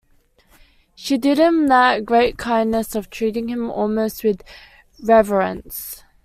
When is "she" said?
0.95-1.19